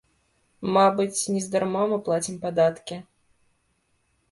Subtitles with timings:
[0.77, 3.01] Мабыць, нездарма мы плацім падаткі.